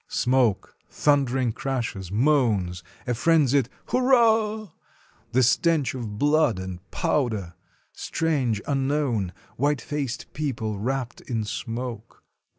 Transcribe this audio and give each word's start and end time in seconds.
Smoke, 0.09 0.75
thundering 0.89 1.51
crashes, 1.53 2.11
moans, 2.11 2.81
a 3.05 3.13
frenzied 3.13 3.69
"Hur 3.89 4.01
rah!"... 4.01 4.69
the 5.31 5.43
stench 5.43 5.93
of 5.93 6.17
blood 6.17 6.57
and 6.57 6.79
powder... 6.89 7.53
Strange, 7.91 8.59
unknown, 8.67 9.31
white 9.57 9.79
faced 9.79 10.33
people 10.33 10.79
wrapped 10.79 11.21
in 11.21 11.43
smoke 11.43 12.23